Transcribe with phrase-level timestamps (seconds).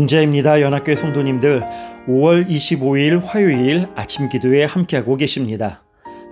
[0.00, 0.62] 봉자입니다.
[0.62, 1.60] 연합교회 성도님들
[2.08, 5.82] 5월 25일 화요일 아침 기도에 함께하고 계십니다.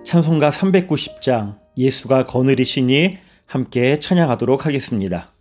[0.03, 5.33] 찬송가 390장 예수가 거느리시니 함께 찬양하도록 하겠습니다.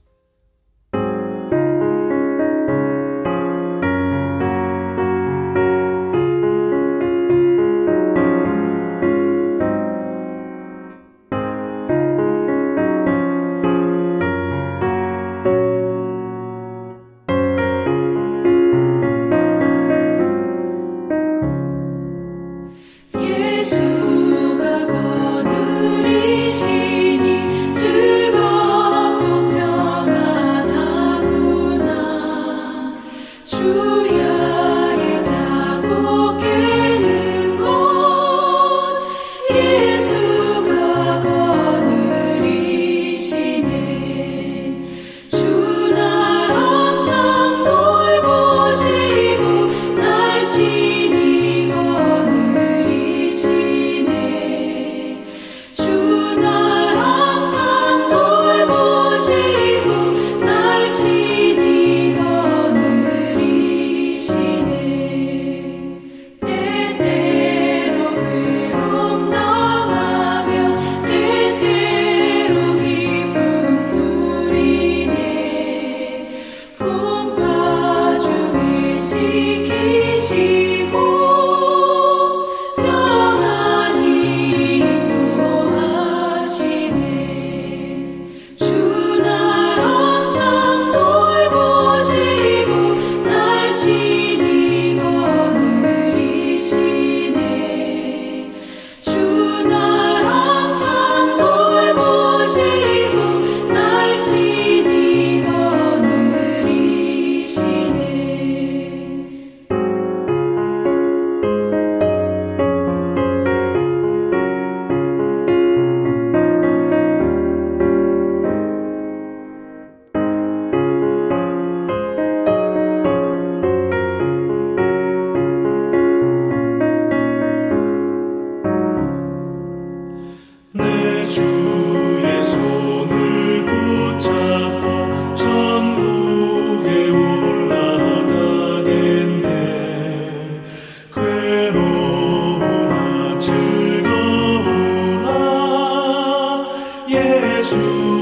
[147.70, 148.17] true.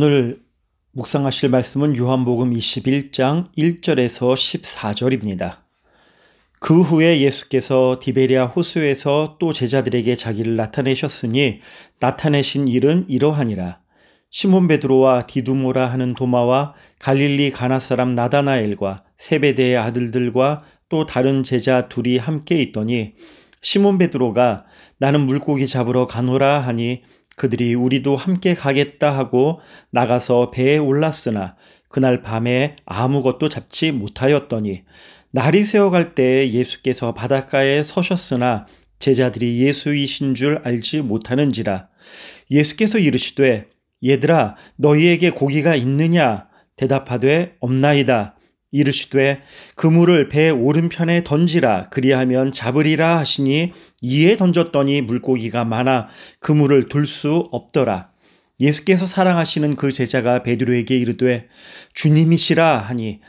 [0.00, 0.40] 오늘
[0.92, 5.56] 묵상하실 말씀은 요한복음 21장 1절에서 14절입니다.
[6.60, 11.58] 그 후에 예수께서 디베리아 호수에서 또 제자들에게 자기를 나타내셨으니
[11.98, 13.80] 나타내신 일은 이러하니라.
[14.30, 22.18] 시몬 베드로와 디두모라 하는 도마와 갈릴리 가나 사람 나다나엘과 세베대의 아들들과 또 다른 제자 둘이
[22.18, 23.14] 함께 있더니
[23.62, 24.64] 시몬 베드로가
[24.98, 27.02] 나는 물고기 잡으러 가노라 하니
[27.38, 31.56] 그들이 우리도 함께 가겠다 하고 나가서 배에 올랐으나
[31.88, 34.82] 그날 밤에 아무것도 잡지 못하였더니
[35.30, 38.66] 날이 새어갈 때 예수께서 바닷가에 서셨으나
[38.98, 41.88] 제자들이 예수이신 줄 알지 못하는지라
[42.50, 43.68] 예수께서 이르시되
[44.04, 46.46] 얘들아 너희에게 고기가 있느냐?
[46.76, 48.37] 대답하되 없나이다
[48.70, 49.42] 이르시되
[49.76, 53.72] 그물을 배 오른편에 던지라 그리하면 잡으리라 하시니
[54.02, 56.08] 이에 던졌더니 물고기가 많아
[56.40, 58.10] 그물을 둘 수 없더라
[58.60, 61.48] 예수께서 사랑하시는 그 제자가 베드로에게 이르되
[61.94, 63.20] 주님이시라 하니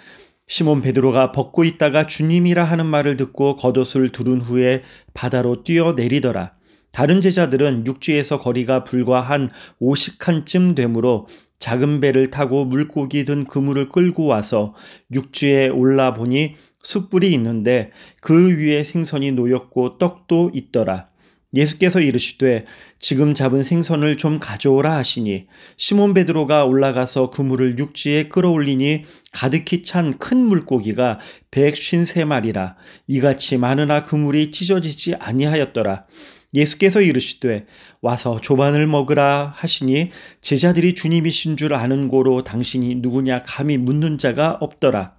[0.47, 4.81] 시몬 베드로가 벗고 있다가 주님이라 하는 말을 듣고 겉옷을 두른 후에
[5.13, 6.53] 바다로 뛰어내리더라.
[6.91, 9.49] 다른 제자들은 육지에서 거리가 불과 한
[9.81, 11.27] 50칸쯤 되므로
[11.59, 14.75] 작은 배를 타고 물고기 든 그물을 끌고 와서
[15.13, 17.91] 육지에 올라 보니 숯불이 있는데
[18.21, 21.09] 그 위에 생선이 놓였고 떡도 있더라.
[21.53, 22.65] 예수께서 이르시되
[22.99, 25.47] 지금 잡은 생선을 좀 가져오라 하시니
[25.77, 31.19] 시몬 베드로가 올라가서 그물을 육지에 끌어올리니 가득히 찬 큰 물고기가
[31.49, 32.75] 백쉰세 마리라
[33.07, 36.05] 이같이 많으나 그물이 찢어지지 아니하였더라.
[36.53, 37.65] 예수께서 이르시되
[38.01, 40.09] 와서 조반을 먹으라 하시니
[40.41, 45.15] 제자들이 주님이신 줄 아는 고로 당신이 누구냐 감히 묻는 자가 없더라.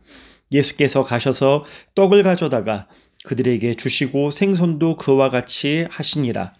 [0.52, 2.88] 예수께서 가셔서 떡을 가져다가
[3.24, 6.54] 그들에게 주시고 생선도 그와 같이 하시니라.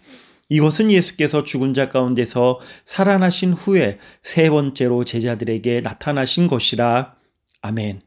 [0.49, 7.15] 이것은 예수께서 죽은 자 가운데서 살아나신 후에 세 번째로 제자들에게 나타나신 것이라.
[7.61, 8.01] 아멘.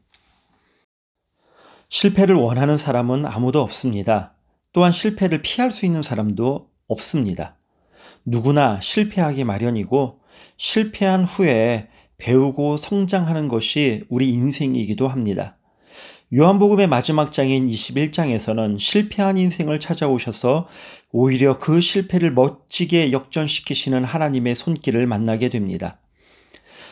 [1.89, 4.34] 실패를 원하는 사람은 아무도 없습니다.
[4.75, 7.55] 또한 실패를 피할 수 있는 사람도 없습니다.
[8.25, 10.19] 누구나 실패하기 마련이고
[10.57, 11.87] 실패한 후에
[12.17, 15.57] 배우고 성장하는 것이 우리 인생이기도 합니다.
[16.33, 20.67] 요한복음의 마지막 장인 21장에서는 실패한 인생을 찾아오셔서
[21.13, 26.01] 오히려 그 실패를 멋지게 역전시키시는 하나님의 손길을 만나게 됩니다.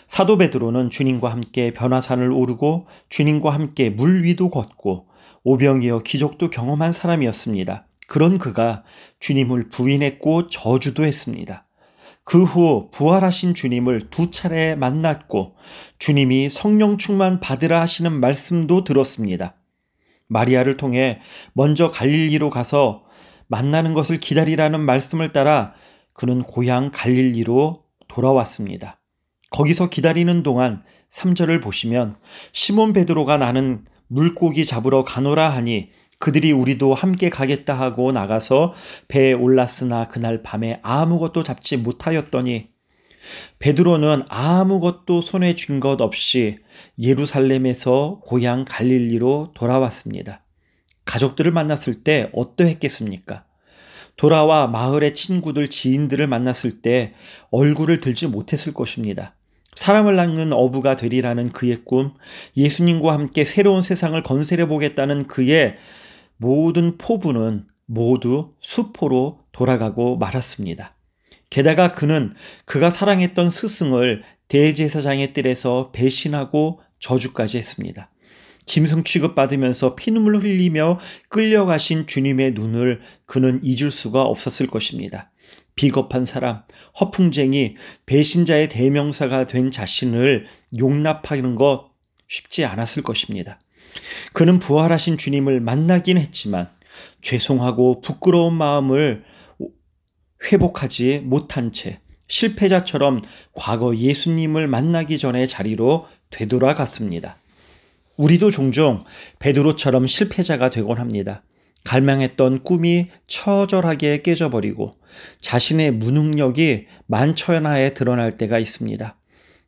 [0.07, 5.07] 사도 베드로는 주님과 함께 변화산을 오르고 주님과 함께 물 위도 걷고
[5.43, 7.87] 오병이어 기적도 경험한 사람이었습니다.
[8.07, 8.83] 그런 그가
[9.19, 11.67] 주님을 부인했고 저주도 했습니다.
[12.23, 15.55] 그 후 부활하신 주님을 두 차례 만났고
[15.99, 19.55] 주님이 성령 충만 받으라 하시는 말씀도 들었습니다.
[20.27, 21.21] 마리아를 통해
[21.53, 23.03] 먼저 갈릴리로 가서
[23.47, 25.73] 만나는 것을 기다리라는 말씀을 따라
[26.13, 28.99] 그는 고향 갈릴리로 돌아왔습니다.
[29.49, 32.15] 거기서 기다리는 동안 3절을 보시면
[32.53, 35.89] 시몬 베드로가 나는 물고기 잡으러 가노라 하니
[36.19, 38.73] 그들이 우리도 함께 가겠다 하고 나가서
[39.07, 42.69] 배에 올랐으나 그날 밤에 아무것도 잡지 못하였더니
[43.59, 46.59] 베드로는 아무것도 손에 쥔 것 없이
[46.99, 50.45] 예루살렘에서 고향 갈릴리로 돌아왔습니다.
[51.05, 53.45] 가족들을 만났을 때 어떠했겠습니까?
[54.15, 57.11] 돌아와 마을의 친구들, 지인들을 만났을 때
[57.49, 59.35] 얼굴을 들지 못했을 것입니다.
[59.75, 62.13] 사람을 낳는 어부가 되리라는 그의 꿈,
[62.55, 65.75] 예수님과 함께 새로운 세상을 건설해 보겠다는 그의
[66.37, 70.95] 모든 포부는 모두 수포로 돌아가고 말았습니다.
[71.49, 72.33] 게다가 그는
[72.65, 78.09] 그가 사랑했던 스승을 대제사장의 뜰에서 배신하고 저주까지 했습니다.
[78.65, 80.99] 짐승 취급받으면서 피눈물 흘리며
[81.29, 85.31] 끌려가신 주님의 눈을 그는 잊을 수가 없었을 것입니다.
[85.75, 86.63] 비겁한 사람,
[86.99, 87.75] 허풍쟁이,
[88.05, 90.45] 배신자의 대명사가 된 자신을
[90.77, 91.91] 용납하는 것
[92.27, 93.59] 쉽지 않았을 것입니다.
[94.33, 96.69] 그는 부활하신 주님을 만나긴 했지만
[97.21, 99.23] 죄송하고 부끄러운 마음을
[100.51, 103.21] 회복하지 못한 채 실패자처럼
[103.53, 107.37] 과거 예수님을 만나기 전의 자리로 되돌아갔습니다.
[108.17, 109.03] 우리도 종종
[109.39, 111.43] 베드로처럼 실패자가 되곤 합니다.
[111.85, 114.95] 갈망했던 꿈이 처절하게 깨져버리고
[115.41, 119.17] 자신의 무능력이 만천하에 드러날 때가 있습니다.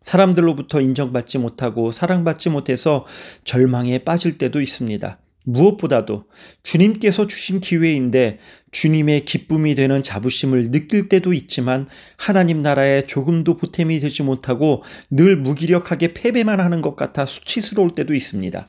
[0.02, 3.06] 사람들로부터 인정받지 못하고 사랑받지 못해서
[3.44, 5.20] 절망에 빠질 때도 있습니다.
[5.46, 6.26] 무엇보다도
[6.64, 8.40] 주님께서 주신 기회인데
[8.72, 16.14] 주님의 기쁨이 되는 자부심을 느낄 때도 있지만 하나님 나라에 조금도 보탬이 되지 못하고 늘 무기력하게
[16.14, 18.68] 패배만 하는 것 같아 수치스러울 때도 있습니다.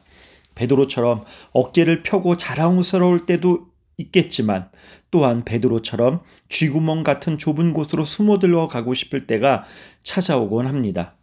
[0.57, 4.71] 베드로처럼 어깨를 펴고 자랑스러울 때도 있겠지만
[5.11, 9.65] 또한 베드로처럼 쥐구멍 같은 좁은 곳으로 숨어들어 가고 싶을 때가
[10.03, 11.15] 찾아오곤 합니다.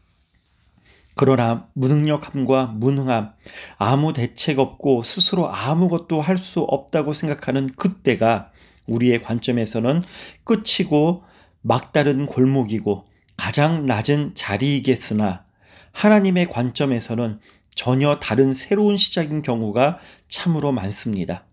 [1.15, 3.33] 그러나 무능력함과 무능함,
[3.77, 8.51] 아무 대책 없고 스스로 아무것도 할 수 없다고 생각하는 그때가
[8.87, 10.03] 우리의 관점에서는
[10.43, 11.23] 끝이고
[11.61, 13.05] 막다른 골목이고
[13.37, 15.45] 가장 낮은 자리이겠으나
[15.91, 17.39] 하나님의 관점에서는
[17.75, 19.99] 전혀 다른 새로운 시작인 경우가
[20.29, 21.45] 참으로 많습니다.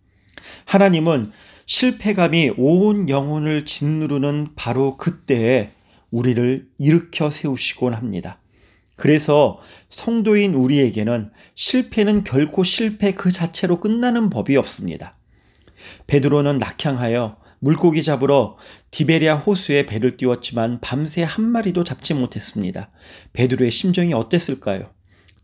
[0.65, 1.33] 하나님은
[1.67, 5.71] 실패감이 온 영혼을 짓누르는 바로 그때에
[6.11, 8.41] 우리를 일으켜 세우시곤 합니다.
[8.97, 15.17] 그래서 성도인 우리에게는 실패는 결코 실패 그 자체로 끝나는 법이 없습니다.
[16.07, 18.59] 베드로는 낙향하여 물고기 잡으러
[18.91, 22.91] 디베리아 호수에 배를 띄웠지만 밤새 한 마리도 잡지 못했습니다.
[23.33, 24.91] 베드로의 심정이 어땠을까요?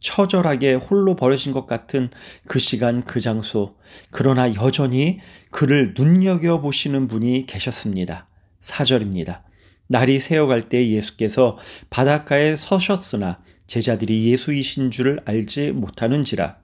[0.06, 2.10] 처절하게 홀로 버려진 것 같은
[2.46, 3.75] 그 시간 그 장소.
[4.12, 5.18] 그러나 여전히
[5.50, 8.28] 그를 눈여겨 보시는 분이 계셨습니다.
[8.62, 9.40] 4절입니다.
[9.88, 11.58] 날이 새어갈 때 예수께서
[11.90, 16.56] 바닷가에 서셨으나 제자들이 예수이신 줄 알지 못하는지라.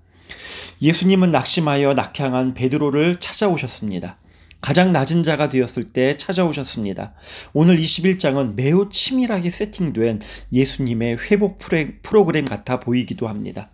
[0.81, 4.19] 예수님은 낙심하여 낙향한 베드로를 찾아오셨습니다.
[4.63, 7.15] 가장 낮은 자가 되었을 때 찾아오셨습니다.
[7.53, 10.21] 오늘 21장은 매우 치밀하게 세팅된
[10.53, 11.59] 예수님의 회복
[12.03, 13.71] 프로그램 같아 보이기도 합니다.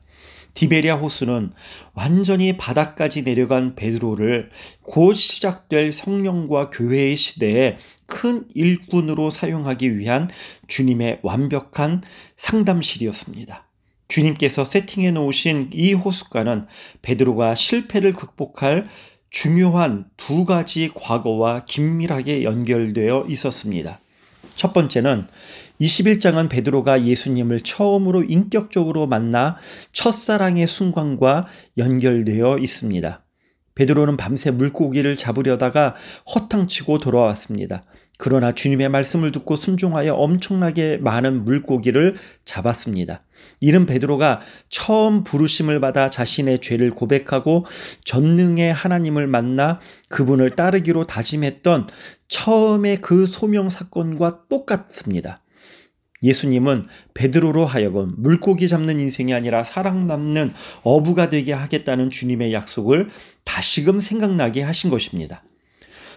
[0.54, 1.52] 디베리아 호수는
[1.92, 4.50] 완전히 바닥까지 내려간 베드로를
[4.82, 7.76] 곧 시작될 성령과 교회의 시대에
[8.06, 10.30] 큰 일꾼으로 사용하기 위한
[10.66, 12.02] 주님의 완벽한
[12.36, 13.68] 상담실이었습니다.
[14.08, 16.66] 주님께서 세팅해 놓으신 이 호숫가는
[17.02, 18.88] 베드로가 실패를 극복할
[19.30, 24.00] 중요한 두 가지 과거와 긴밀하게 연결되어 있었습니다.
[24.54, 25.26] 첫 번째는
[25.80, 29.56] 21장은 베드로가 예수님을 처음으로 인격적으로 만나
[29.92, 33.22] 첫사랑의 순간과 연결되어 있습니다.
[33.78, 35.94] 베드로는 밤새 물고기를 잡으려다가
[36.34, 37.84] 허탕치고 돌아왔습니다.
[38.18, 43.22] 그러나 주님의 말씀을 듣고 순종하여 엄청나게 많은 물고기를 잡았습니다.
[43.60, 47.66] 이는 베드로가 처음 부르심을 받아 자신의 죄를 고백하고
[48.04, 51.86] 전능의 하나님을 만나 그분을 따르기로 다짐했던
[52.26, 55.40] 처음의 그 소명 사건과 똑같습니다.
[56.22, 63.08] 예수님은 베드로로 하여금 물고기 잡는 인생이 아니라 사랑 남는 어부가 되게 하겠다는 주님의 약속을
[63.44, 65.44] 다시금 생각나게 하신 것입니다.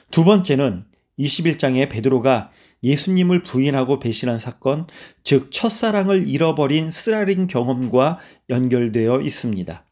[0.10, 0.86] 두 번째는
[1.20, 2.52] 21장에 베드로가
[2.84, 4.88] 예수님을 부인하고 배신한 사건,
[5.24, 9.86] 즉 첫사랑을 잃어버린 쓰라린 경험과 연결되어 있습니다.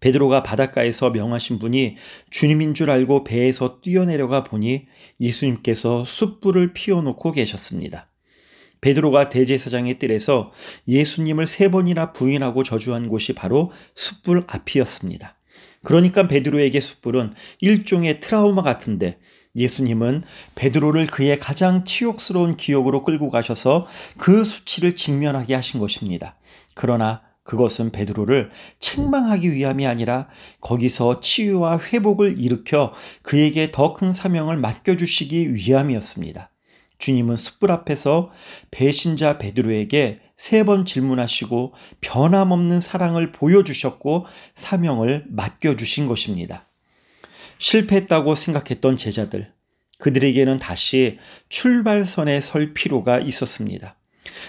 [0.00, 1.96] 베드로가 바닷가에서 명하신 분이
[2.30, 4.86] 주님인 줄 알고 배에서 뛰어내려가 보니
[5.20, 8.09] 예수님께서 숯불을 피워놓고 계셨습니다.
[8.80, 10.52] 베드로가 대제사장의 뜰에서
[10.88, 15.36] 예수님을 세 번이나 부인하고 저주한 곳이 바로 숯불 앞이었습니다.
[15.82, 19.18] 그러니까 베드로에게 숯불은 일종의 트라우마 같은데
[19.56, 20.22] 예수님은
[20.54, 26.38] 베드로를 그의 가장 치욕스러운 기억으로 끌고 가셔서 그 수치를 직면하게 하신 것입니다.
[26.74, 30.28] 그러나 그것은 베드로를 책망하기 위함이 아니라
[30.60, 36.49] 거기서 치유와 회복을 일으켜 그에게 더 큰 사명을 맡겨주시기 위함이었습니다.
[37.00, 38.30] 주님은 숯불 앞에서
[38.70, 46.66] 배신자 베드로에게 세 번 질문하시고 변함없는 사랑을 보여주셨고 사명을 맡겨주신 것입니다.
[47.58, 49.52] 실패했다고 생각했던 제자들,
[49.98, 51.18] 그들에게는 다시
[51.50, 53.96] 출발선에 설 필요가 있었습니다.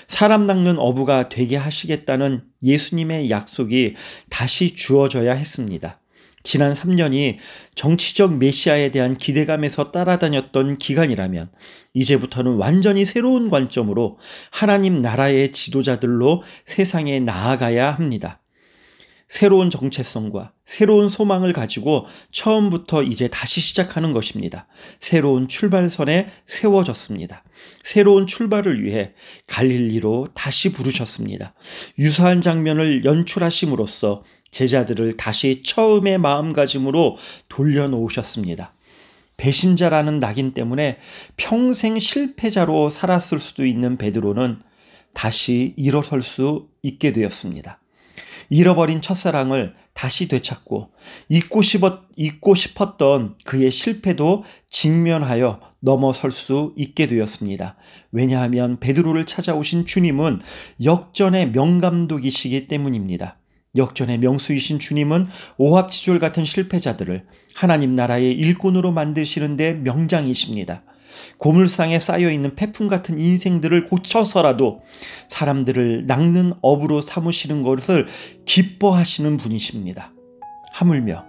[0.08, 3.96] 사람 낚는 어부가 되게 하시겠다는 예수님의 약속이
[4.30, 6.01] 다시 주어져야 했습니다.
[6.44, 7.38] 지난 3년이
[7.76, 11.52] 정치적 메시아에 대한 기대감에서 따라다녔던 기간이라면
[11.94, 14.18] 이제부터는 완전히 새로운 관점으로
[14.50, 18.42] 하나님 나라의 지도자들로 세상에 나아가야 합니다.
[19.32, 24.68] 새로운 정체성과 새로운 소망을 가지고 처음부터 이제 다시 시작하는 것입니다.
[25.00, 27.42] 새로운 출발선에 세워졌습니다.
[27.82, 29.14] 새로운 출발을 위해
[29.48, 31.54] 갈릴리로 다시 부르셨습니다.
[31.98, 37.18] 유사한 장면을 연출하심으로써 제자들을 다시 처음의 마음가짐으로
[37.50, 38.74] 돌려놓으셨습니다.
[39.38, 41.00] 배신자라는 낙인 때문에
[41.36, 44.60] 평생 실패자로 살았을 수도 있는 베드로는
[45.14, 47.80] 다시 일어설 수 있게 되었습니다.
[48.50, 50.92] 잃어버린 첫사랑을 다시 되찾고
[51.30, 57.78] 잊고, 싶었, 잊고 싶었던 그의 실패도 직면하여 넘어설 수 있게 되었습니다.
[58.12, 60.42] 왜냐하면 베드로를 찾아오신 주님은
[60.84, 63.41] 역전의 명감독이시기 때문입니다.
[63.76, 67.26] 역전의 명수이신 주님은 오합지졸 같은 실패자들을
[67.56, 70.84] 하나님 나라의 일꾼으로 만드시는데 명장이십니다.
[71.38, 74.82] 고물상에 쌓여있는 폐품 같은 인생들을 고쳐서라도
[75.28, 78.08] 사람들을 낚는 업으로 삼으시는 것을
[78.46, 80.14] 기뻐하시는 분이십니다.
[80.74, 81.26] 하물며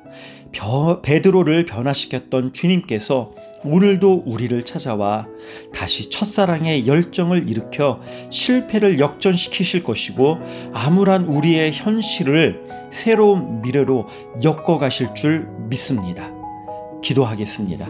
[1.02, 5.28] 베드로를 변화시켰던 주님께서 오늘도 우리를 찾아와
[5.72, 8.00] 다시 첫사랑의 열정을 일으켜
[8.30, 10.38] 실패를 역전시키실 것이고
[10.72, 14.08] 암울한 우리의 현실을 새로운 미래로
[14.42, 16.32] 엮어 가실 줄 믿습니다.
[17.02, 17.86] 기도하겠습니다.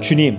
[0.00, 0.38] 주님,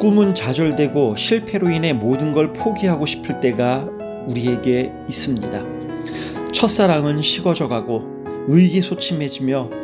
[0.00, 3.88] 꿈은 좌절되고 실패로 인해 모든 걸 포기하고 싶을 때가
[4.26, 5.62] 우리에게 있습니다.
[6.52, 8.04] 첫사랑은 식어져 가고
[8.48, 9.79] 의기소침해지며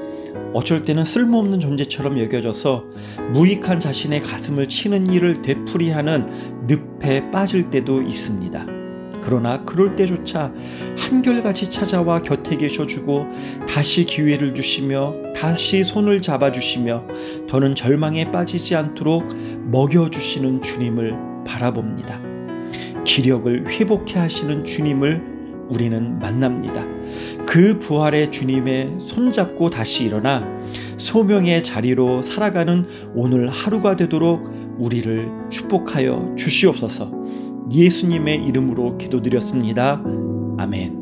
[0.54, 2.84] 어쩔 때는 쓸모없는 존재처럼 여겨져서
[3.32, 6.26] 무익한 자신의 가슴을 치는 일을 되풀이하는
[6.66, 8.66] 늪에 빠질 때도 있습니다.
[9.22, 10.54] 그러나 그럴 때조차
[10.96, 13.26] 한결같이 찾아와 곁에 계셔주고
[13.68, 17.04] 다시 기회를 주시며 다시 손을 잡아주시며
[17.48, 19.26] 더는 절망에 빠지지 않도록
[19.64, 22.20] 먹여주시는 주님을 바라봅니다.
[23.04, 25.35] 기력을 회복해 하시는 주님을
[25.68, 26.84] 우리는 만납니다.
[27.46, 30.44] 그 부활의 주님의 손잡고 다시 일어나
[30.98, 37.10] 소명의 자리로 살아가는 오늘 하루가 되도록 우리를 축복하여 주시옵소서.
[37.72, 40.02] 예수님의 이름으로 기도드렸습니다.
[40.58, 40.95] 아멘.